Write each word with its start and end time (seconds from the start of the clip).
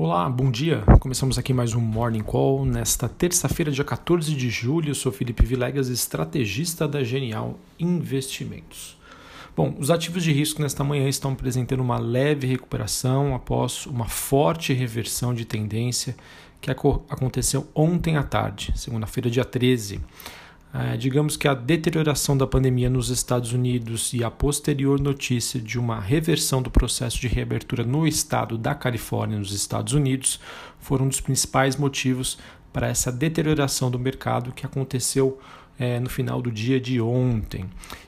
Olá, 0.00 0.30
bom 0.30 0.48
dia. 0.48 0.84
Começamos 1.00 1.38
aqui 1.38 1.52
mais 1.52 1.74
um 1.74 1.80
Morning 1.80 2.22
Call 2.22 2.64
nesta 2.64 3.08
terça-feira, 3.08 3.72
dia 3.72 3.82
14 3.82 4.32
de 4.32 4.48
julho. 4.48 4.90
Eu 4.90 4.94
sou 4.94 5.10
Felipe 5.10 5.44
Vilegas, 5.44 5.88
estrategista 5.88 6.86
da 6.86 7.02
Genial 7.02 7.58
Investimentos. 7.80 8.96
Bom, 9.56 9.74
os 9.76 9.90
ativos 9.90 10.22
de 10.22 10.30
risco 10.30 10.62
nesta 10.62 10.84
manhã 10.84 11.08
estão 11.08 11.32
apresentando 11.32 11.80
uma 11.80 11.98
leve 11.98 12.46
recuperação 12.46 13.34
após 13.34 13.86
uma 13.86 14.06
forte 14.06 14.72
reversão 14.72 15.34
de 15.34 15.44
tendência 15.44 16.14
que 16.60 16.70
aconteceu 16.70 17.66
ontem 17.74 18.16
à 18.16 18.22
tarde, 18.22 18.72
segunda-feira, 18.76 19.28
dia 19.28 19.44
13. 19.44 20.00
É, 20.72 20.96
digamos 20.98 21.36
que 21.36 21.48
a 21.48 21.54
deterioração 21.54 22.36
da 22.36 22.46
pandemia 22.46 22.90
nos 22.90 23.08
Estados 23.08 23.52
Unidos 23.52 24.12
e 24.12 24.22
a 24.22 24.30
posterior 24.30 25.00
notícia 25.00 25.58
de 25.58 25.78
uma 25.78 25.98
reversão 25.98 26.60
do 26.60 26.70
processo 26.70 27.18
de 27.18 27.26
reabertura 27.26 27.84
no 27.84 28.06
estado 28.06 28.58
da 28.58 28.74
Califórnia, 28.74 29.38
nos 29.38 29.52
Estados 29.52 29.94
Unidos, 29.94 30.38
foram 30.78 31.06
um 31.06 31.08
dos 31.08 31.22
principais 31.22 31.76
motivos 31.76 32.38
para 32.70 32.86
essa 32.86 33.10
deterioração 33.10 33.90
do 33.90 33.98
mercado 33.98 34.52
que 34.52 34.66
aconteceu 34.66 35.38
é, 35.78 35.98
no 36.00 36.10
final 36.10 36.42
do 36.42 36.50
dia 36.50 36.78
de 36.78 37.00
ontem. 37.00 37.64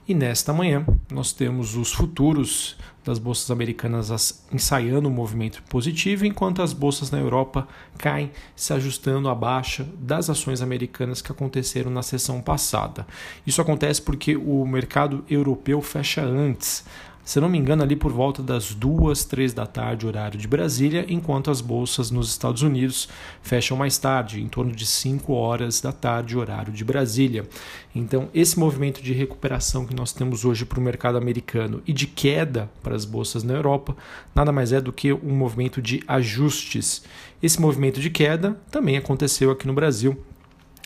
E 0.07 0.13
nesta 0.13 0.53
manhã 0.53 0.85
nós 1.11 1.33
temos 1.33 1.77
os 1.77 1.93
futuros 1.93 2.77
das 3.05 3.19
bolsas 3.19 3.51
americanas 3.51 4.45
ensaiando 4.53 5.09
um 5.09 5.13
movimento 5.13 5.63
positivo, 5.65 6.27
enquanto 6.27 6.63
as 6.63 6.73
bolsas 6.73 7.11
na 7.11 7.19
Europa 7.19 7.67
caem, 7.97 8.31
se 8.55 8.73
ajustando 8.73 9.29
à 9.29 9.35
baixa 9.35 9.87
das 9.99 10.29
ações 10.29 10.61
americanas 10.61 11.23
que 11.23 11.33
aconteceram 11.33 11.91
na 11.91 12.03
sessão 12.03 12.41
passada. 12.41 13.07
Isso 13.47 13.61
acontece 13.61 14.03
porque 14.03 14.37
o 14.37 14.67
mercado 14.67 15.25
europeu 15.29 15.81
fecha 15.81 16.23
antes 16.23 16.85
se 17.31 17.39
não 17.39 17.49
me 17.49 17.57
engano, 17.57 17.85
ali 17.85 17.95
por 17.95 18.11
volta 18.11 18.43
das 18.43 18.75
duas, 18.75 19.25
três 19.25 19.53
da 19.53 19.65
tarde, 19.65 20.05
horário 20.05 20.37
de 20.37 20.49
Brasília, 20.49 21.07
enquanto 21.09 21.49
as 21.49 21.61
bolsas 21.61 22.11
nos 22.11 22.29
Estados 22.29 22.63
Unidos 22.63 23.09
fecham 23.41 23.77
mais 23.77 23.97
tarde, 23.99 24.43
em 24.43 24.49
torno 24.49 24.73
de 24.73 24.85
5 24.85 25.33
horas 25.33 25.81
da 25.81 25.93
tarde, 25.93 26.37
horário 26.37 26.73
de 26.73 26.85
Brasília. 26.85 27.49
Então, 27.95 28.29
esse 28.35 28.59
movimento 28.59 29.01
de 29.01 29.13
recuperação 29.13 29.87
que 29.87 29.95
nós 29.95 30.13
temos 30.13 30.45
hoje 30.45 30.65
para 30.65 30.81
o 30.81 30.83
mercado 30.83 31.17
americano 31.19 31.81
e 31.87 31.93
de 31.93 32.09
queda 32.09 32.69
para 32.83 32.97
as 32.97 33.05
bolsas 33.05 33.45
na 33.45 33.55
Europa, 33.55 33.97
nada 34.35 34.51
mais 34.51 34.73
é 34.73 34.81
do 34.81 34.93
que 34.93 35.13
um 35.13 35.37
movimento 35.37 35.81
de 35.81 36.03
ajustes. 36.09 37.05
Esse 37.41 37.61
movimento 37.61 38.01
de 38.01 38.11
queda 38.11 38.61
também 38.73 38.97
aconteceu 38.97 39.53
aqui 39.53 39.69
no 39.69 39.73
Brasil. 39.73 40.21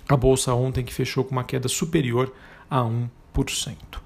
A 0.06 0.14
bolsa 0.14 0.52
ontem 0.52 0.84
que 0.84 0.92
fechou 0.92 1.24
com 1.24 1.32
uma 1.32 1.42
queda 1.42 1.68
superior 1.68 2.30
a 2.68 2.82
1%. 2.82 4.03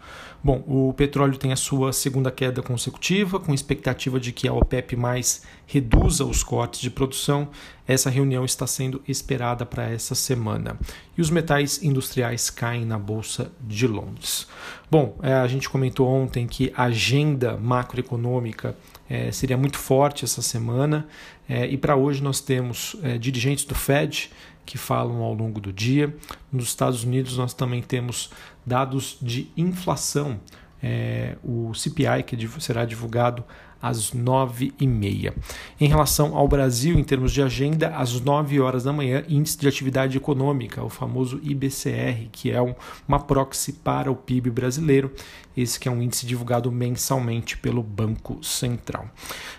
Bom, 0.48 0.64
o 0.66 0.94
petróleo 0.94 1.36
tem 1.36 1.52
a 1.52 1.56
sua 1.56 1.92
segunda 1.92 2.30
queda 2.30 2.62
consecutiva, 2.62 3.38
com 3.38 3.52
expectativa 3.52 4.18
de 4.18 4.32
que 4.32 4.48
a 4.48 4.54
OPEP 4.54 4.96
mais 4.96 5.42
reduza 5.66 6.24
os 6.24 6.42
cortes 6.42 6.80
de 6.80 6.88
produção. 6.88 7.50
Essa 7.86 8.08
reunião 8.08 8.46
está 8.46 8.66
sendo 8.66 9.02
esperada 9.06 9.66
para 9.66 9.90
essa 9.90 10.14
semana. 10.14 10.80
E 11.18 11.20
os 11.20 11.28
metais 11.28 11.82
industriais 11.82 12.48
caem 12.48 12.86
na 12.86 12.98
Bolsa 12.98 13.52
de 13.60 13.86
Londres. 13.86 14.46
Bom, 14.90 15.18
é, 15.22 15.34
a 15.34 15.46
gente 15.46 15.68
comentou 15.68 16.08
ontem 16.08 16.46
que 16.46 16.72
a 16.74 16.84
agenda 16.84 17.58
macroeconômica 17.58 18.74
é, 19.06 19.30
seria 19.30 19.58
muito 19.58 19.76
forte 19.76 20.24
essa 20.24 20.40
semana. 20.40 21.06
É, 21.46 21.66
e 21.66 21.76
para 21.76 21.94
hoje 21.94 22.22
nós 22.22 22.40
temos 22.40 22.96
dirigentes 23.20 23.66
do 23.66 23.74
Fed 23.74 24.30
que 24.68 24.76
falam 24.76 25.22
ao 25.22 25.32
longo 25.32 25.62
do 25.62 25.72
dia. 25.72 26.14
Nos 26.52 26.66
Estados 26.66 27.02
Unidos, 27.02 27.38
nós 27.38 27.54
também 27.54 27.80
temos 27.80 28.30
dados 28.66 29.16
de 29.20 29.50
inflação, 29.56 30.38
é, 30.82 31.36
o 31.42 31.72
CPI, 31.72 32.22
que 32.26 32.36
será 32.60 32.84
divulgado 32.84 33.42
às 33.80 34.12
9h30. 34.12 35.32
Em 35.80 35.88
relação 35.88 36.36
ao 36.36 36.48
Brasil, 36.48 36.98
em 36.98 37.04
termos 37.04 37.32
de 37.32 37.42
agenda, 37.42 37.88
às 37.88 38.20
9 38.20 38.60
horas 38.60 38.84
da 38.84 38.92
manhã, 38.92 39.24
índice 39.28 39.58
de 39.58 39.68
atividade 39.68 40.16
econômica, 40.16 40.82
o 40.82 40.88
famoso 40.88 41.40
IBCR, 41.42 42.28
que 42.32 42.50
é 42.50 42.60
um, 42.60 42.74
uma 43.06 43.20
proxy 43.20 43.72
para 43.72 44.10
o 44.10 44.16
PIB 44.16 44.50
brasileiro, 44.50 45.12
esse 45.56 45.78
que 45.78 45.88
é 45.88 45.90
um 45.90 46.02
índice 46.02 46.26
divulgado 46.26 46.70
mensalmente 46.70 47.56
pelo 47.56 47.82
Banco 47.82 48.42
Central. 48.42 49.08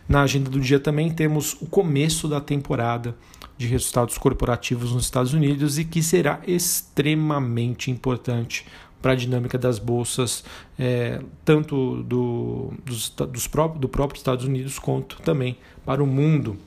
Na 0.08 0.22
agenda 0.22 0.50
do 0.50 0.60
dia 0.60 0.80
também 0.80 1.12
temos 1.12 1.54
o 1.62 1.66
começo 1.66 2.28
da 2.28 2.40
temporada 2.40 3.16
de 3.58 3.68
resultados 3.68 4.18
corporativos 4.18 4.94
nos 4.94 5.04
Estados 5.04 5.34
Unidos 5.34 5.78
e 5.78 5.84
que 5.84 6.02
será 6.02 6.40
extremamente 6.48 7.92
importante 7.92 8.66
para 9.02 9.14
a 9.14 9.16
dinâmica 9.16 9.58
das 9.58 9.80
bolsas, 9.80 10.44
é, 10.78 11.22
tanto 11.46 12.04
do, 12.04 12.74
dos, 12.86 13.10
dos 13.10 13.48
próprios, 13.48 13.82
do 13.82 13.90
próprio 13.90 14.18
Estados 14.18 14.46
Unidos 14.46 14.78
quanto 14.78 15.22
também 15.22 15.58
para 15.86 16.04
o 16.04 16.08
mundo. 16.08 16.58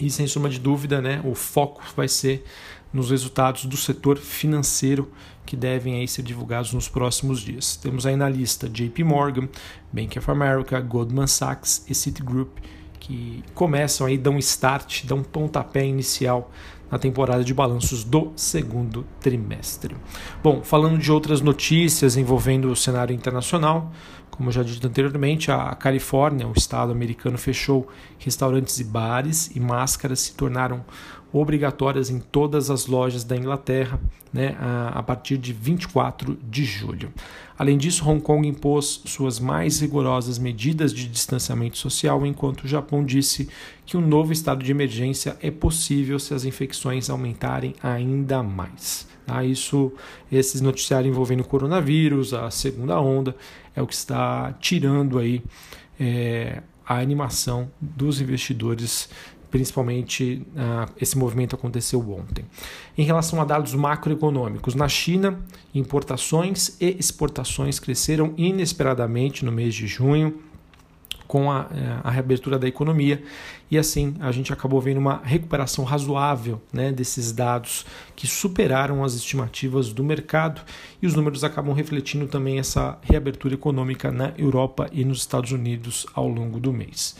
E 0.00 0.10
sem 0.10 0.26
sombra 0.26 0.50
de 0.50 0.60
dúvida, 0.60 1.00
né, 1.00 1.20
o 1.24 1.34
foco 1.34 1.82
vai 1.96 2.06
ser 2.06 2.44
nos 2.92 3.10
resultados 3.10 3.64
do 3.66 3.76
setor 3.76 4.16
financeiro 4.16 5.10
que 5.44 5.56
devem 5.56 5.96
aí 5.96 6.06
ser 6.06 6.22
divulgados 6.22 6.72
nos 6.72 6.88
próximos 6.88 7.40
dias. 7.40 7.76
Temos 7.76 8.06
aí 8.06 8.16
na 8.16 8.28
lista 8.28 8.68
JP 8.68 9.02
Morgan, 9.02 9.48
Bank 9.92 10.18
of 10.18 10.30
America, 10.30 10.80
Goldman 10.80 11.26
Sachs 11.26 11.84
e 11.88 11.94
Citigroup 11.94 12.58
que 13.08 13.42
começam 13.54 14.06
aí, 14.06 14.18
dão 14.18 14.38
start, 14.38 15.04
dão 15.04 15.22
pontapé 15.22 15.86
inicial 15.86 16.50
na 16.90 16.98
temporada 16.98 17.44
de 17.44 17.52
balanços 17.52 18.04
do 18.04 18.32
segundo 18.36 19.06
trimestre. 19.20 19.96
Bom, 20.42 20.62
falando 20.62 20.98
de 20.98 21.12
outras 21.12 21.40
notícias 21.40 22.16
envolvendo 22.16 22.70
o 22.70 22.76
cenário 22.76 23.14
internacional, 23.14 23.92
como 24.30 24.52
já 24.52 24.62
disse 24.62 24.86
anteriormente, 24.86 25.50
a 25.50 25.74
Califórnia, 25.74 26.46
o 26.46 26.52
estado 26.56 26.92
americano, 26.92 27.36
fechou 27.36 27.88
restaurantes 28.18 28.78
e 28.78 28.84
bares 28.84 29.50
e 29.54 29.58
máscaras 29.58 30.20
se 30.20 30.34
tornaram 30.34 30.84
obrigatórias 31.32 32.10
em 32.10 32.18
todas 32.18 32.70
as 32.70 32.86
lojas 32.86 33.24
da 33.24 33.36
Inglaterra 33.36 34.00
né, 34.32 34.56
a, 34.58 34.98
a 34.98 35.02
partir 35.02 35.36
de 35.38 35.52
24 35.52 36.38
de 36.48 36.64
julho. 36.64 37.12
Além 37.58 37.76
disso, 37.76 38.08
Hong 38.08 38.20
Kong 38.20 38.46
impôs 38.46 39.02
suas 39.04 39.40
mais 39.40 39.80
rigorosas 39.80 40.38
medidas 40.38 40.92
de 40.92 41.08
distanciamento 41.08 41.76
social, 41.76 42.24
enquanto 42.24 42.64
o 42.64 42.68
Japão 42.68 43.04
disse 43.04 43.48
que 43.84 43.96
um 43.96 44.00
novo 44.00 44.32
estado 44.32 44.62
de 44.62 44.70
emergência 44.70 45.36
é 45.42 45.50
possível 45.50 46.18
se 46.18 46.32
as 46.34 46.44
infecções 46.44 47.10
aumentarem 47.10 47.74
ainda 47.82 48.42
mais. 48.42 49.08
Tá? 49.26 49.44
Isso, 49.44 49.92
esses 50.30 50.60
noticiários 50.60 51.10
envolvendo 51.10 51.40
o 51.40 51.48
coronavírus, 51.48 52.32
a 52.32 52.50
segunda 52.50 53.00
onda, 53.00 53.34
é 53.74 53.82
o 53.82 53.86
que 53.86 53.94
está 53.94 54.54
tirando 54.60 55.18
aí 55.18 55.42
é, 55.98 56.62
a 56.86 56.98
animação 56.98 57.70
dos 57.80 58.20
investidores 58.20 59.10
principalmente 59.50 60.46
uh, 60.54 60.92
esse 61.00 61.16
movimento 61.16 61.54
aconteceu 61.54 62.00
ontem. 62.10 62.44
Em 62.96 63.02
relação 63.02 63.40
a 63.40 63.44
dados 63.44 63.74
macroeconômicos, 63.74 64.74
na 64.74 64.88
China, 64.88 65.38
importações 65.74 66.76
e 66.80 66.96
exportações 66.98 67.78
cresceram 67.78 68.34
inesperadamente 68.36 69.44
no 69.44 69.52
mês 69.52 69.74
de 69.74 69.86
junho 69.86 70.40
com 71.28 71.52
a, 71.52 71.66
eh, 71.70 72.00
a, 72.02 72.10
reabertura 72.10 72.58
da 72.58 72.66
economia 72.66 73.22
e 73.70 73.76
assim 73.76 74.16
a 74.18 74.32
gente 74.32 74.50
acabou 74.50 74.80
vendo 74.80 74.96
uma 74.96 75.20
recuperação 75.22 75.84
razoável 75.84 76.60
né, 76.72 76.90
desses 76.90 77.30
dados 77.30 77.84
que 78.16 78.26
superaram 78.26 79.04
as 79.04 79.14
estimativas 79.14 79.92
do 79.92 80.02
mercado 80.02 80.62
e 81.00 81.06
os 81.06 81.14
números 81.14 81.44
acabam 81.44 81.74
refletindo 81.74 82.26
também 82.26 82.58
essa 82.58 82.98
reabertura 83.02 83.54
econômica 83.54 84.10
na 84.10 84.32
Europa 84.38 84.88
e 84.90 85.04
nos 85.04 85.18
Estados 85.18 85.52
Unidos 85.52 86.06
ao 86.14 86.26
longo 86.26 86.58
do 86.58 86.72
mês. 86.72 87.14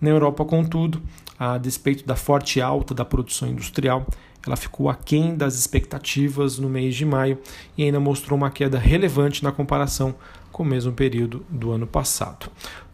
Na 0.00 0.10
Europa, 0.10 0.44
contudo, 0.44 1.02
a 1.38 1.56
despeito 1.56 2.06
da 2.06 2.14
forte 2.14 2.60
alta 2.60 2.94
da 2.94 3.04
produção 3.04 3.48
industrial, 3.48 4.06
ela 4.46 4.56
ficou 4.56 4.90
aquém 4.90 5.34
das 5.34 5.54
expectativas 5.54 6.58
no 6.58 6.68
mês 6.68 6.94
de 6.94 7.06
maio 7.06 7.38
e 7.78 7.84
ainda 7.84 7.98
mostrou 7.98 8.36
uma 8.36 8.50
queda 8.50 8.78
relevante 8.78 9.42
na 9.42 9.50
comparação 9.50 10.14
com 10.54 10.62
o 10.62 10.66
mesmo 10.66 10.92
período 10.92 11.44
do 11.50 11.72
ano 11.72 11.84
passado. 11.84 12.46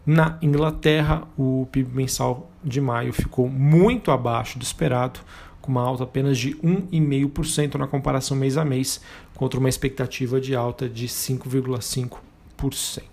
Na 0.03 0.39
Inglaterra, 0.41 1.27
o 1.37 1.67
PIB 1.71 1.95
mensal 1.95 2.49
de 2.63 2.81
maio 2.81 3.13
ficou 3.13 3.47
muito 3.47 4.09
abaixo 4.09 4.57
do 4.57 4.63
esperado, 4.63 5.19
com 5.61 5.71
uma 5.71 5.83
alta 5.83 6.03
apenas 6.03 6.39
de 6.39 6.55
1,5% 6.55 7.75
na 7.75 7.85
comparação 7.85 8.35
mês 8.35 8.57
a 8.57 8.65
mês, 8.65 8.99
contra 9.35 9.59
uma 9.59 9.69
expectativa 9.69 10.41
de 10.41 10.55
alta 10.55 10.89
de 10.89 11.07
5,5%. 11.07 13.03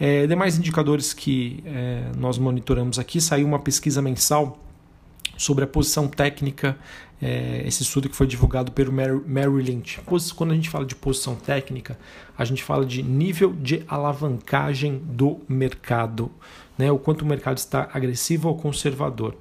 É, 0.00 0.26
demais 0.26 0.58
indicadores 0.58 1.12
que 1.12 1.62
é, 1.64 2.10
nós 2.16 2.36
monitoramos 2.36 2.98
aqui, 2.98 3.20
saiu 3.20 3.46
uma 3.46 3.60
pesquisa 3.60 4.02
mensal 4.02 4.58
sobre 5.38 5.64
a 5.64 5.66
posição 5.66 6.06
técnica, 6.06 6.76
é, 7.22 7.62
esse 7.64 7.82
estudo 7.82 8.08
que 8.08 8.16
foi 8.16 8.26
divulgado 8.26 8.70
pelo 8.72 8.92
Mary 8.92 9.62
Lynch. 9.62 10.00
Quando 10.36 10.50
a 10.50 10.54
gente 10.54 10.68
fala 10.68 10.84
de 10.84 10.94
posição 10.94 11.34
técnica, 11.34 11.98
a 12.36 12.44
gente 12.44 12.62
fala 12.62 12.84
de 12.84 13.02
nível 13.02 13.54
de 13.54 13.82
alavancagem 13.88 14.98
do 14.98 15.40
mercado, 15.48 16.30
né? 16.76 16.92
o 16.92 16.98
quanto 16.98 17.22
o 17.22 17.26
mercado 17.26 17.56
está 17.56 17.88
agressivo 17.94 18.48
ou 18.48 18.56
conservador. 18.56 19.34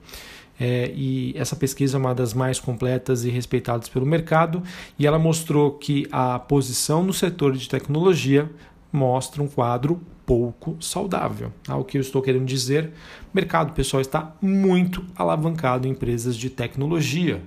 É, 0.60 0.92
e 0.96 1.34
essa 1.36 1.56
pesquisa 1.56 1.98
é 1.98 2.00
uma 2.00 2.16
das 2.16 2.34
mais 2.34 2.60
completas 2.60 3.24
e 3.26 3.30
respeitadas 3.30 3.90
pelo 3.90 4.06
mercado, 4.06 4.64
e 4.98 5.06
ela 5.06 5.20
mostrou 5.20 5.72
que 5.72 6.08
a 6.12 6.40
posição 6.40 7.04
no 7.04 7.14
setor 7.14 7.56
de 7.56 7.70
tecnologia 7.70 8.50
mostra 8.92 9.44
um 9.44 9.48
quadro 9.48 10.02
pouco 10.28 10.76
saudável. 10.82 11.54
Tá? 11.64 11.78
O 11.78 11.86
que 11.86 11.98
eu 11.98 12.02
estou 12.02 12.22
querendo 12.22 12.46
dizer, 12.46 12.92
o 13.34 13.36
mercado 13.36 13.72
pessoal 13.72 14.02
está 14.02 14.36
muito 14.42 15.04
alavancado 15.16 15.88
em 15.88 15.92
empresas 15.92 16.36
de 16.36 16.50
tecnologia. 16.50 17.42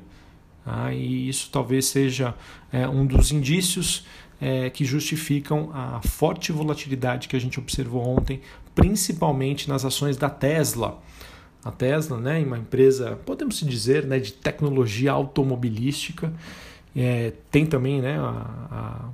Tá? 0.64 0.92
E 0.92 1.28
isso 1.28 1.50
talvez 1.52 1.84
seja 1.84 2.34
é, 2.72 2.88
um 2.88 3.04
dos 3.04 3.30
indícios 3.30 4.06
é, 4.40 4.70
que 4.70 4.86
justificam 4.86 5.70
a 5.74 6.00
forte 6.00 6.50
volatilidade 6.50 7.28
que 7.28 7.36
a 7.36 7.38
gente 7.38 7.60
observou 7.60 8.02
ontem, 8.02 8.40
principalmente 8.74 9.68
nas 9.68 9.84
ações 9.84 10.16
da 10.16 10.30
Tesla. 10.30 10.98
A 11.62 11.70
Tesla, 11.70 12.18
né, 12.18 12.42
uma 12.42 12.56
empresa, 12.56 13.18
podemos 13.26 13.60
dizer, 13.60 14.06
né, 14.06 14.18
de 14.18 14.32
tecnologia 14.32 15.12
automobilística, 15.12 16.32
é, 16.96 17.34
tem 17.50 17.66
também 17.66 18.00
né, 18.00 18.18
a, 18.18 18.46
a, 18.70 19.08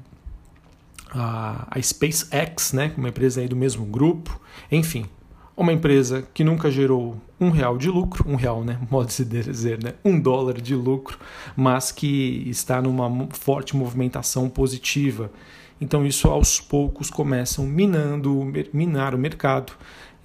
a, 1.16 1.80
SpaceX, 1.80 2.72
né, 2.72 2.92
uma 2.96 3.08
empresa 3.08 3.40
aí 3.40 3.48
do 3.48 3.56
mesmo 3.56 3.84
grupo, 3.86 4.40
enfim, 4.70 5.06
uma 5.56 5.72
empresa 5.72 6.28
que 6.34 6.44
nunca 6.44 6.70
gerou 6.70 7.16
um 7.40 7.50
real 7.50 7.78
de 7.78 7.88
lucro, 7.88 8.28
um 8.28 8.34
real, 8.34 8.62
né, 8.62 8.78
modo 8.90 9.08
de 9.08 9.24
dizer, 9.24 9.82
né, 9.82 9.94
um 10.04 10.20
dólar 10.20 10.60
de 10.60 10.74
lucro, 10.74 11.18
mas 11.56 11.90
que 11.90 12.44
está 12.48 12.82
numa 12.82 13.28
forte 13.30 13.74
movimentação 13.74 14.48
positiva. 14.48 15.30
Então 15.80 16.06
isso 16.06 16.28
aos 16.28 16.60
poucos 16.60 17.10
começam 17.10 17.66
minando, 17.66 18.52
minar 18.72 19.14
o 19.14 19.18
mercado. 19.18 19.72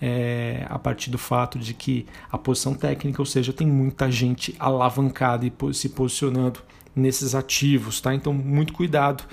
É, 0.03 0.65
a 0.67 0.79
partir 0.79 1.11
do 1.11 1.17
fato 1.19 1.59
de 1.59 1.75
que 1.75 2.07
a 2.31 2.35
posição 2.35 2.73
técnica, 2.73 3.21
ou 3.21 3.25
seja, 3.25 3.53
tem 3.53 3.67
muita 3.67 4.09
gente 4.09 4.55
alavancada 4.57 5.45
e 5.45 5.53
se 5.75 5.89
posicionando 5.89 6.59
nesses 6.95 7.35
ativos, 7.35 8.01
tá? 8.01 8.13
Então 8.13 8.33
muito 8.33 8.73
cuidado. 8.73 9.23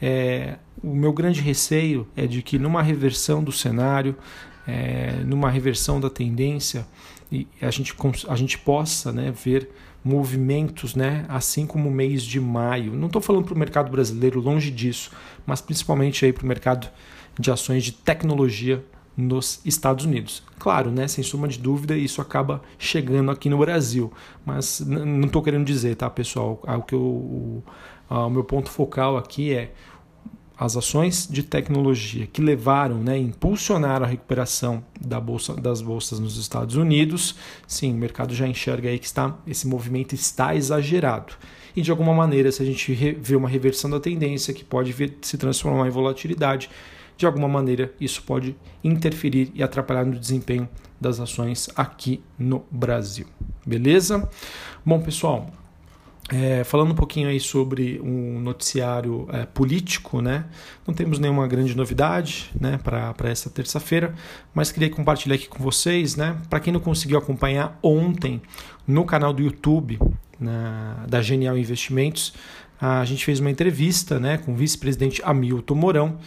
É, 0.00 0.56
o 0.82 0.94
meu 0.94 1.12
grande 1.12 1.40
receio 1.40 2.06
é 2.16 2.26
de 2.26 2.42
que 2.42 2.58
numa 2.58 2.82
reversão 2.82 3.42
do 3.42 3.50
cenário, 3.50 4.16
é, 4.66 5.22
numa 5.24 5.50
reversão 5.50 6.00
da 6.00 6.08
tendência, 6.08 6.86
a 7.60 7.70
gente, 7.70 7.94
a 8.28 8.36
gente 8.36 8.58
possa 8.58 9.12
né, 9.12 9.32
ver 9.32 9.70
movimentos, 10.04 10.94
né, 10.94 11.26
assim 11.28 11.66
como 11.66 11.88
o 11.88 11.92
mês 11.92 12.22
de 12.22 12.40
maio. 12.40 12.94
Não 12.94 13.06
estou 13.06 13.20
falando 13.20 13.44
para 13.44 13.54
o 13.54 13.58
mercado 13.58 13.90
brasileiro, 13.90 14.40
longe 14.40 14.70
disso, 14.70 15.10
mas 15.44 15.60
principalmente 15.60 16.32
para 16.32 16.44
o 16.44 16.46
mercado 16.46 16.88
de 17.38 17.50
ações 17.50 17.84
de 17.84 17.92
tecnologia 17.92 18.84
nos 19.18 19.60
Estados 19.64 20.04
Unidos. 20.04 20.44
Claro, 20.60 20.92
né, 20.92 21.08
sem 21.08 21.24
suma 21.24 21.48
de 21.48 21.58
dúvida, 21.58 21.96
isso 21.96 22.22
acaba 22.22 22.62
chegando 22.78 23.32
aqui 23.32 23.50
no 23.50 23.58
Brasil, 23.58 24.12
mas 24.46 24.78
não 24.80 25.26
estou 25.26 25.42
querendo 25.42 25.64
dizer, 25.64 25.96
tá, 25.96 26.08
pessoal? 26.08 26.62
O, 26.62 26.82
que 26.82 26.94
eu, 26.94 27.00
o, 27.00 27.62
o 28.08 28.30
meu 28.30 28.44
ponto 28.44 28.70
focal 28.70 29.16
aqui 29.16 29.52
é 29.52 29.72
as 30.56 30.76
ações 30.76 31.26
de 31.28 31.42
tecnologia 31.42 32.26
que 32.26 32.40
levaram, 32.40 32.98
né, 32.98 33.18
impulsionaram 33.18 34.06
a 34.06 34.08
recuperação 34.08 34.84
da 35.00 35.20
bolsa, 35.20 35.54
das 35.54 35.80
bolsas 35.82 36.20
nos 36.20 36.36
Estados 36.36 36.76
Unidos, 36.76 37.34
sim, 37.66 37.92
o 37.92 37.96
mercado 37.96 38.34
já 38.34 38.46
enxerga 38.46 38.88
aí 38.88 39.00
que 39.00 39.06
está, 39.06 39.36
esse 39.46 39.66
movimento 39.66 40.14
está 40.14 40.54
exagerado. 40.54 41.34
E 41.74 41.82
de 41.82 41.90
alguma 41.90 42.14
maneira, 42.14 42.50
se 42.50 42.62
a 42.62 42.66
gente 42.66 42.92
vê 43.20 43.36
uma 43.36 43.48
reversão 43.48 43.90
da 43.90 44.00
tendência 44.00 44.54
que 44.54 44.64
pode 44.64 44.92
vir, 44.92 45.18
se 45.22 45.36
transformar 45.38 45.86
em 45.86 45.90
volatilidade, 45.90 46.70
de 47.18 47.26
alguma 47.26 47.48
maneira 47.48 47.92
isso 48.00 48.22
pode 48.22 48.56
interferir 48.82 49.50
e 49.52 49.62
atrapalhar 49.62 50.06
no 50.06 50.18
desempenho 50.18 50.68
das 51.00 51.18
ações 51.18 51.68
aqui 51.76 52.22
no 52.38 52.64
Brasil. 52.70 53.26
Beleza? 53.66 54.28
Bom, 54.86 55.00
pessoal, 55.00 55.50
é, 56.30 56.62
falando 56.62 56.92
um 56.92 56.94
pouquinho 56.94 57.28
aí 57.28 57.40
sobre 57.40 58.00
um 58.00 58.38
noticiário 58.38 59.26
é, 59.32 59.46
político, 59.46 60.20
né? 60.20 60.44
Não 60.86 60.94
temos 60.94 61.18
nenhuma 61.18 61.46
grande 61.48 61.76
novidade, 61.76 62.50
né, 62.58 62.78
para 62.78 63.28
essa 63.28 63.50
terça-feira, 63.50 64.14
mas 64.54 64.70
queria 64.70 64.88
compartilhar 64.88 65.34
aqui 65.34 65.48
com 65.48 65.62
vocês, 65.62 66.14
né? 66.14 66.36
Para 66.48 66.60
quem 66.60 66.72
não 66.72 66.80
conseguiu 66.80 67.18
acompanhar 67.18 67.78
ontem 67.82 68.40
no 68.86 69.04
canal 69.04 69.32
do 69.32 69.42
YouTube 69.42 69.98
na, 70.38 71.04
da 71.08 71.20
Genial 71.20 71.56
Investimentos, 71.58 72.32
a 72.80 73.04
gente 73.04 73.24
fez 73.24 73.40
uma 73.40 73.50
entrevista, 73.50 74.20
né, 74.20 74.38
com 74.38 74.52
o 74.52 74.56
vice-presidente 74.56 75.20
Hamilton 75.24 75.74
Mourão 75.74 76.18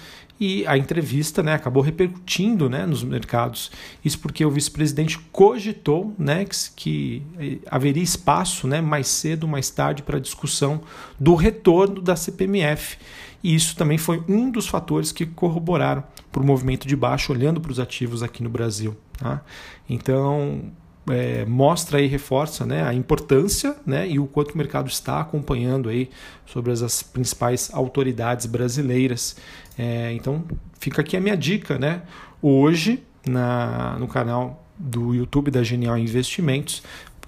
e 0.42 0.66
a 0.66 0.76
entrevista 0.76 1.44
né, 1.44 1.54
acabou 1.54 1.84
repercutindo 1.84 2.68
né, 2.68 2.84
nos 2.86 3.04
mercados. 3.04 3.72
Isso 4.04 4.18
porque 4.20 4.44
o 4.44 4.50
vice-presidente 4.50 5.20
cogitou 5.32 6.16
né, 6.18 6.46
que, 6.46 6.58
que, 6.76 7.24
eh, 7.40 7.58
haveria 7.70 8.02
espaço 8.02 8.68
né, 8.68 8.82
mais 8.82 9.08
cedo, 9.08 9.48
mais 9.48 9.70
tarde, 9.70 10.02
para 10.02 10.20
discussão 10.20 10.82
do 11.20 11.36
retorno 11.36 12.02
da 12.02 12.16
CPMF. 12.16 12.98
E 13.44 13.54
isso 13.54 13.76
também 13.76 14.00
foi 14.00 14.24
um 14.28 14.50
dos 14.50 14.68
fatores 14.68 15.12
que 15.12 15.28
corroboraram 15.28 16.04
para 16.32 16.42
o 16.42 16.46
movimento 16.46 16.88
de 16.88 16.96
baixo, 16.96 17.32
olhando 17.32 17.62
para 17.62 17.72
os 17.72 17.80
ativos 17.80 18.24
aqui 18.24 18.42
no 18.42 18.50
Brasil. 18.50 18.98
Tá? 19.20 19.42
Então, 19.88 20.72
é, 21.10 21.46
mostra 21.46 22.00
e 22.02 22.08
reforça 22.08 22.66
né, 22.66 22.84
a 22.84 22.94
importância 22.94 23.76
né, 23.86 24.08
e 24.08 24.20
o 24.20 24.28
quanto 24.28 24.52
o 24.52 24.58
mercado 24.58 24.88
está 24.90 25.20
acompanhando 25.20 25.90
aí 25.90 26.10
sobre 26.46 26.72
as, 26.72 26.82
as 26.82 27.02
principais 27.02 27.70
autoridades 27.74 28.46
brasileiras. 28.46 29.36
É, 29.78 30.14
então 30.14 30.44
fica 30.80 31.02
aqui 31.02 31.18
a 31.18 31.22
minha 31.22 31.36
dica. 31.36 31.80
Né? 31.80 32.02
Hoje, 32.42 33.04
na, 33.28 33.98
no 34.00 34.08
canal 34.08 34.66
do 34.78 35.14
YouTube 35.14 35.52
da 35.52 35.64
Genial 35.64 35.98
Investimentos, 35.98 36.84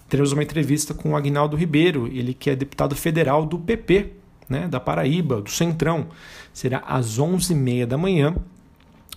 teremos 0.08 0.32
uma 0.32 0.44
entrevista 0.44 0.94
com 0.94 1.12
o 1.12 1.16
Agnaldo 1.16 1.56
Ribeiro, 1.56 2.08
ele 2.08 2.34
que 2.34 2.50
é 2.50 2.56
deputado 2.56 2.96
federal 2.96 3.46
do 3.46 3.58
PP, 3.58 4.14
né, 4.50 4.68
da 4.68 4.80
Paraíba, 4.80 5.42
do 5.42 5.50
Centrão. 5.50 6.08
Será 6.52 6.80
às 6.80 7.20
11h30 7.20 7.86
da 7.86 7.98
manhã 7.98 8.36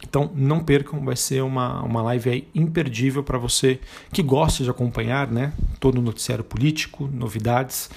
então 0.03 0.31
não 0.35 0.61
percam, 0.61 1.05
vai 1.05 1.17
ser 1.17 1.43
uma, 1.43 1.83
uma 1.83 2.03
live 2.03 2.47
imperdível 2.55 3.23
para 3.23 3.39
você 3.39 3.81
que 4.13 4.23
gosta 4.23 4.63
de 4.63 4.71
acompanhar 4.71 5.31
né, 5.31 5.53
todo 5.81 5.99
o 5.99 6.03
noticiário 6.03 6.45
político, 6.45 7.09
novidades 7.13 7.91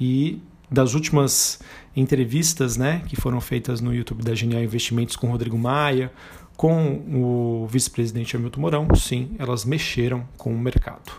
e 0.00 0.40
das 0.70 0.94
últimas 0.94 1.60
entrevistas 1.96 2.76
né, 2.76 3.02
que 3.06 3.16
foram 3.16 3.40
feitas 3.40 3.80
no 3.80 3.94
YouTube 3.94 4.22
da 4.22 4.34
Genial 4.34 4.62
Investimentos 4.62 5.14
com 5.16 5.28
Rodrigo 5.28 5.56
Maia, 5.56 6.10
com 6.56 7.02
o 7.12 7.66
vice-presidente 7.68 8.36
Hamilton 8.36 8.60
Mourão, 8.60 8.88
sim, 8.94 9.30
elas 9.38 9.64
mexeram 9.64 10.26
com 10.36 10.52
o 10.52 10.58
mercado. 10.58 11.12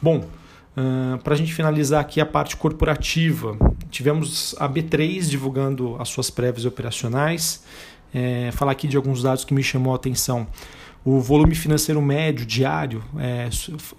Bom, 0.00 0.18
uh, 0.18 1.18
para 1.22 1.34
a 1.34 1.36
gente 1.36 1.52
finalizar 1.52 2.00
aqui 2.00 2.20
a 2.20 2.26
parte 2.26 2.56
corporativa, 2.56 3.56
tivemos 3.90 4.54
a 4.58 4.68
B3 4.68 5.28
divulgando 5.28 5.96
as 5.98 6.08
suas 6.08 6.30
prévias 6.30 6.66
operacionais 6.66 7.64
é, 8.14 8.50
falar 8.52 8.72
aqui 8.72 8.88
de 8.88 8.96
alguns 8.96 9.22
dados 9.22 9.44
que 9.44 9.54
me 9.54 9.62
chamou 9.62 9.92
a 9.92 9.96
atenção. 9.96 10.46
O 11.04 11.20
volume 11.20 11.54
financeiro 11.54 12.02
médio 12.02 12.44
diário 12.44 13.02
é, 13.18 13.48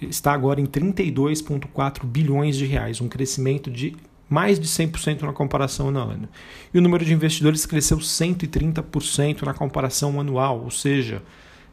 está 0.02 0.34
agora 0.34 0.60
em 0.60 0.66
32,4 0.66 2.04
bilhões 2.04 2.58
de 2.58 2.66
reais, 2.66 3.00
um 3.00 3.08
crescimento 3.08 3.72
de 3.72 3.96
mais 4.30 4.60
de 4.60 4.68
100% 4.68 5.22
na 5.22 5.32
comparação 5.32 5.90
no 5.90 6.00
ano. 6.00 6.28
E 6.74 6.78
o 6.78 6.82
número 6.82 7.06
de 7.06 7.14
investidores 7.14 7.66
cresceu 7.66 7.98
130% 7.98 9.44
na 9.44 9.54
comparação 9.54 10.20
anual, 10.20 10.64
ou 10.64 10.72
seja, 10.72 11.24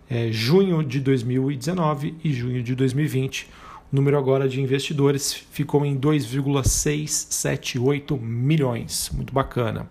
é, 0.08 0.30
junho 0.30 0.84
de 0.84 1.00
2019 1.00 2.14
e 2.22 2.32
junho 2.32 2.62
de 2.62 2.76
2020. 2.76 3.48
O 3.92 3.96
número 3.96 4.16
agora 4.16 4.48
de 4.48 4.60
investidores 4.60 5.32
ficou 5.32 5.84
em 5.84 5.96
2,678 5.96 8.16
milhões. 8.16 9.10
Muito 9.12 9.34
bacana. 9.34 9.88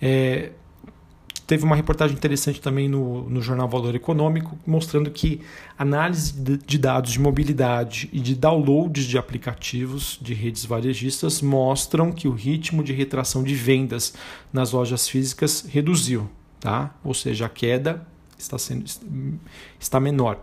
É, 0.00 0.50
teve 1.52 1.64
uma 1.64 1.76
reportagem 1.76 2.16
interessante 2.16 2.62
também 2.62 2.88
no, 2.88 3.28
no 3.28 3.42
jornal 3.42 3.68
Valor 3.68 3.94
Econômico, 3.94 4.58
mostrando 4.66 5.10
que 5.10 5.42
análise 5.78 6.32
de 6.32 6.78
dados 6.78 7.12
de 7.12 7.20
mobilidade 7.20 8.08
e 8.10 8.20
de 8.20 8.34
downloads 8.34 9.04
de 9.04 9.18
aplicativos 9.18 10.18
de 10.22 10.32
redes 10.32 10.64
varejistas 10.64 11.42
mostram 11.42 12.10
que 12.10 12.26
o 12.26 12.32
ritmo 12.32 12.82
de 12.82 12.94
retração 12.94 13.42
de 13.42 13.54
vendas 13.54 14.14
nas 14.50 14.72
lojas 14.72 15.06
físicas 15.06 15.66
reduziu, 15.68 16.26
tá? 16.58 16.94
ou 17.04 17.12
seja, 17.12 17.44
a 17.44 17.50
queda 17.50 18.02
está, 18.38 18.56
sendo, 18.56 18.86
está 19.78 20.00
menor. 20.00 20.40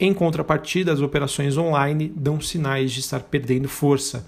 Em 0.00 0.12
contrapartida, 0.12 0.92
as 0.92 1.00
operações 1.00 1.56
online 1.56 2.12
dão 2.12 2.40
sinais 2.40 2.90
de 2.90 2.98
estar 2.98 3.20
perdendo 3.20 3.68
força. 3.68 4.26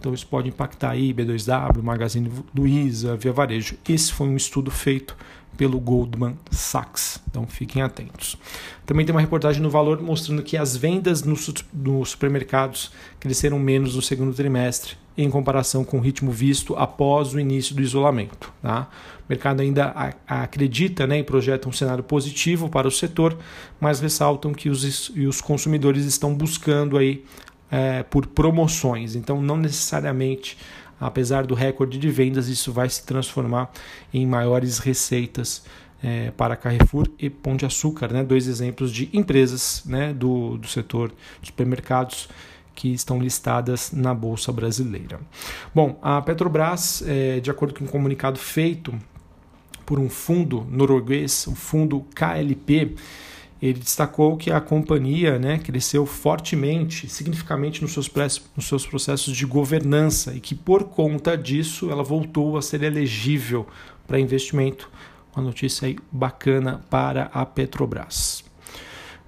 Então 0.00 0.14
isso 0.14 0.26
pode 0.26 0.48
impactar 0.48 0.92
aí 0.92 1.14
B2W, 1.14 1.80
Magazine 1.80 2.28
Luiza, 2.56 3.16
Via 3.16 3.32
Varejo. 3.32 3.76
Esse 3.88 4.12
foi 4.12 4.26
um 4.26 4.34
estudo 4.34 4.70
feito 4.70 5.14
pelo 5.56 5.78
Goldman 5.78 6.36
Sachs. 6.50 7.20
Então 7.28 7.46
fiquem 7.46 7.82
atentos. 7.82 8.36
Também 8.86 9.04
tem 9.04 9.14
uma 9.14 9.20
reportagem 9.20 9.62
no 9.62 9.70
Valor 9.70 10.02
mostrando 10.02 10.42
que 10.42 10.56
as 10.56 10.76
vendas 10.76 11.22
nos, 11.22 11.52
supermercados 12.06 12.90
cresceram 13.18 13.58
menos 13.58 13.94
no 13.94 14.02
segundo 14.02 14.34
trimestre 14.34 14.96
em 15.16 15.30
comparação 15.30 15.84
com 15.84 15.98
o 15.98 16.00
ritmo 16.00 16.30
visto 16.30 16.74
após 16.76 17.34
o 17.34 17.40
início 17.40 17.74
do 17.74 17.82
isolamento. 17.82 18.52
Tá? 18.62 18.88
O 19.20 19.24
mercado 19.28 19.60
ainda 19.60 20.14
acredita 20.26 21.06
né, 21.06 21.18
e 21.18 21.22
projeta 21.22 21.68
um 21.68 21.72
cenário 21.72 22.02
positivo 22.02 22.68
para 22.68 22.88
o 22.88 22.90
setor, 22.90 23.36
mas 23.78 24.00
ressaltam 24.00 24.52
que 24.52 24.70
os, 24.70 25.10
os 25.10 25.40
consumidores 25.40 26.04
estão 26.04 26.34
buscando 26.34 26.96
aí, 26.96 27.24
é, 27.70 28.02
por 28.02 28.26
promoções, 28.26 29.14
então 29.14 29.40
não 29.40 29.56
necessariamente 29.56 30.56
apesar 31.00 31.46
do 31.46 31.54
recorde 31.54 31.98
de 31.98 32.10
vendas, 32.10 32.48
isso 32.48 32.72
vai 32.72 32.88
se 32.88 33.04
transformar 33.04 33.70
em 34.12 34.26
maiores 34.26 34.78
receitas 34.78 35.64
é, 36.02 36.30
para 36.30 36.56
Carrefour 36.56 37.08
e 37.18 37.30
Pão 37.30 37.56
de 37.56 37.64
Açúcar, 37.64 38.12
né, 38.12 38.22
dois 38.22 38.46
exemplos 38.46 38.92
de 38.92 39.08
empresas 39.12 39.82
né, 39.86 40.12
do, 40.12 40.56
do 40.58 40.68
setor 40.68 41.12
de 41.40 41.48
supermercados 41.48 42.28
que 42.74 42.88
estão 42.88 43.20
listadas 43.20 43.92
na 43.92 44.14
Bolsa 44.14 44.50
Brasileira. 44.50 45.20
Bom, 45.74 45.98
a 46.00 46.22
Petrobras, 46.22 47.02
é, 47.06 47.40
de 47.40 47.50
acordo 47.50 47.74
com 47.74 47.84
um 47.84 47.88
comunicado 47.88 48.38
feito 48.38 48.94
por 49.84 49.98
um 49.98 50.08
fundo 50.08 50.66
norueguês, 50.70 51.46
o 51.46 51.54
fundo 51.54 52.06
KLP, 52.14 52.94
ele 53.62 53.78
destacou 53.78 54.36
que 54.36 54.50
a 54.50 54.60
companhia 54.60 55.38
né, 55.38 55.58
cresceu 55.58 56.06
fortemente, 56.06 57.08
significativamente 57.08 57.82
nos 57.82 57.92
seus, 57.92 58.10
nos 58.56 58.66
seus 58.66 58.86
processos 58.86 59.36
de 59.36 59.44
governança 59.44 60.34
e 60.34 60.40
que, 60.40 60.54
por 60.54 60.84
conta 60.84 61.36
disso, 61.36 61.90
ela 61.90 62.02
voltou 62.02 62.56
a 62.56 62.62
ser 62.62 62.82
elegível 62.82 63.66
para 64.06 64.18
investimento. 64.18 64.90
Uma 65.36 65.44
notícia 65.44 65.86
aí 65.86 65.96
bacana 66.10 66.80
para 66.88 67.24
a 67.34 67.44
Petrobras. 67.44 68.42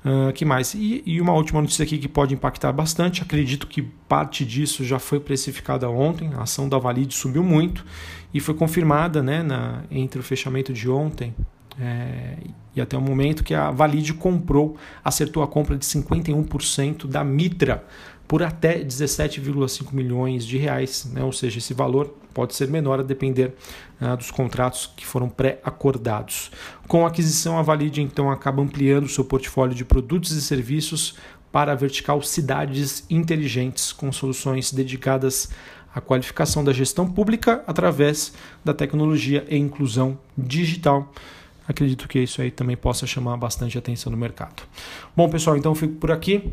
Uh, 0.04 0.32
que 0.32 0.44
mais? 0.44 0.74
E, 0.74 1.02
e, 1.06 1.20
uma 1.20 1.32
última 1.32 1.60
notícia 1.60 1.84
aqui 1.84 1.96
que 1.96 2.08
pode 2.08 2.34
impactar 2.34 2.72
bastante. 2.72 3.22
Acredito 3.22 3.68
que 3.68 3.82
parte 3.82 4.44
disso 4.44 4.82
já 4.82 4.98
foi 4.98 5.20
precificada 5.20 5.88
ontem. 5.88 6.30
A 6.34 6.42
ação 6.42 6.68
da 6.68 6.76
Valide 6.78 7.14
subiu 7.14 7.44
muito 7.44 7.84
e 8.34 8.40
foi 8.40 8.54
confirmada 8.54 9.22
né, 9.22 9.42
na, 9.42 9.84
entre 9.90 10.18
o 10.18 10.22
fechamento 10.22 10.72
de 10.72 10.90
ontem 10.90 11.32
é, 11.80 12.36
e 12.74 12.80
até 12.80 12.96
o 12.96 13.00
momento 13.00 13.44
que 13.44 13.54
a 13.54 13.70
Valide 13.70 14.14
comprou, 14.14 14.76
acertou 15.04 15.42
a 15.42 15.48
compra 15.48 15.76
de 15.76 15.84
51% 15.84 17.06
da 17.06 17.22
Mitra 17.24 17.84
por 18.26 18.42
até 18.42 18.82
17,5 18.82 19.92
milhões 19.92 20.46
de 20.46 20.56
reais, 20.56 21.06
né? 21.12 21.22
ou 21.22 21.32
seja, 21.32 21.58
esse 21.58 21.74
valor 21.74 22.14
pode 22.32 22.54
ser 22.54 22.66
menor 22.68 22.98
a 22.98 23.02
depender 23.02 23.54
uh, 24.00 24.16
dos 24.16 24.30
contratos 24.30 24.90
que 24.96 25.04
foram 25.04 25.28
pré-acordados. 25.28 26.50
Com 26.88 27.04
a 27.04 27.08
aquisição, 27.08 27.58
a 27.58 27.62
Valide 27.62 28.00
então 28.00 28.30
acaba 28.30 28.62
ampliando 28.62 29.06
seu 29.06 29.24
portfólio 29.24 29.74
de 29.74 29.84
produtos 29.84 30.30
e 30.32 30.40
serviços 30.40 31.16
para 31.50 31.72
a 31.72 31.74
vertical 31.74 32.22
Cidades 32.22 33.04
Inteligentes, 33.10 33.92
com 33.92 34.10
soluções 34.10 34.72
dedicadas 34.72 35.50
à 35.94 36.00
qualificação 36.00 36.64
da 36.64 36.72
gestão 36.72 37.06
pública 37.06 37.62
através 37.66 38.32
da 38.64 38.72
tecnologia 38.72 39.44
e 39.50 39.58
inclusão 39.58 40.18
digital 40.38 41.12
acredito 41.66 42.08
que 42.08 42.18
isso 42.18 42.40
aí 42.42 42.50
também 42.50 42.76
possa 42.76 43.06
chamar 43.06 43.36
bastante 43.36 43.76
atenção 43.78 44.10
no 44.10 44.18
mercado. 44.18 44.62
Bom, 45.16 45.28
pessoal, 45.28 45.56
então 45.56 45.72
eu 45.72 45.76
fico 45.76 45.94
por 45.94 46.10
aqui. 46.10 46.52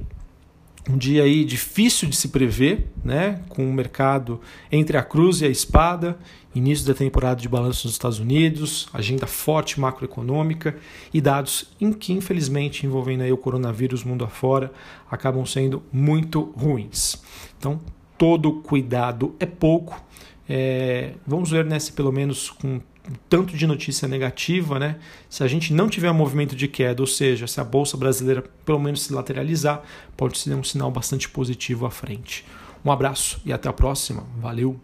Um 0.89 0.97
dia 0.97 1.23
aí 1.23 1.45
difícil 1.45 2.09
de 2.09 2.15
se 2.15 2.29
prever, 2.29 2.87
né? 3.03 3.41
Com 3.49 3.69
o 3.69 3.73
mercado 3.73 4.41
entre 4.71 4.97
a 4.97 5.03
cruz 5.03 5.41
e 5.41 5.45
a 5.45 5.49
espada, 5.49 6.17
início 6.55 6.87
da 6.87 6.93
temporada 6.93 7.39
de 7.39 7.47
balanço 7.47 7.85
nos 7.85 7.93
Estados 7.93 8.19
Unidos, 8.19 8.89
agenda 8.91 9.27
forte 9.27 9.79
macroeconômica 9.79 10.75
e 11.13 11.21
dados 11.21 11.69
em 11.79 11.93
que, 11.93 12.13
infelizmente, 12.13 12.85
envolvendo 12.85 13.21
aí 13.21 13.31
o 13.31 13.37
coronavírus 13.37 14.03
mundo 14.03 14.23
afora, 14.23 14.71
acabam 15.11 15.45
sendo 15.45 15.83
muito 15.91 16.53
ruins. 16.57 17.21
Então, 17.59 17.79
todo 18.17 18.53
cuidado 18.53 19.35
é 19.39 19.45
pouco. 19.45 20.03
É, 20.47 21.13
vamos 21.27 21.51
ver 21.51 21.65
né, 21.65 21.77
se 21.77 21.91
pelo 21.91 22.11
menos 22.11 22.49
com 22.49 22.81
tanto 23.29 23.55
de 23.55 23.65
notícia 23.65 24.07
negativa, 24.07 24.79
né? 24.79 24.97
Se 25.29 25.43
a 25.43 25.47
gente 25.47 25.73
não 25.73 25.89
tiver 25.89 26.11
um 26.11 26.15
movimento 26.15 26.55
de 26.55 26.67
queda, 26.67 27.01
ou 27.01 27.07
seja, 27.07 27.47
se 27.47 27.59
a 27.59 27.63
bolsa 27.63 27.97
brasileira 27.97 28.43
pelo 28.65 28.79
menos 28.79 29.03
se 29.03 29.13
lateralizar, 29.13 29.83
pode 30.15 30.37
ser 30.37 30.53
um 30.53 30.63
sinal 30.63 30.91
bastante 30.91 31.29
positivo 31.29 31.85
à 31.85 31.91
frente. 31.91 32.45
Um 32.83 32.91
abraço 32.91 33.41
e 33.45 33.51
até 33.51 33.67
a 33.67 33.73
próxima. 33.73 34.23
Valeu! 34.37 34.79